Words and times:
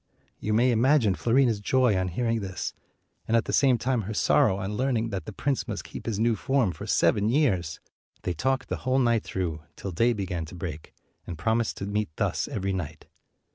You 0.39 0.55
may 0.55 0.71
imagine 0.71 1.13
Fiorina's 1.13 1.59
joy 1.59 1.95
on 1.95 2.07
hearing 2.07 2.39
this, 2.39 2.73
and 3.27 3.37
at 3.37 3.45
the 3.45 3.53
same 3.53 3.77
time 3.77 4.01
her 4.01 4.15
sorrow 4.15 4.57
on 4.57 4.73
learn 4.73 4.97
ing 4.97 5.09
that 5.09 5.25
the 5.25 5.31
prince 5.31 5.67
must 5.67 5.83
keep 5.83 6.07
his 6.07 6.17
new 6.19 6.35
form 6.35 6.71
for 6.71 6.87
seven 6.87 7.29
years. 7.29 7.79
They 8.23 8.33
talked 8.33 8.67
the 8.69 8.77
whole 8.77 8.97
night 8.97 9.23
through, 9.23 9.61
till 9.75 9.91
day 9.91 10.13
began 10.13 10.45
to 10.45 10.55
break, 10.55 10.95
and 11.27 11.37
promised 11.37 11.77
to 11.77 11.85
meet 11.85 12.09
thus 12.15 12.47
every 12.47 12.73
night. 12.73 13.05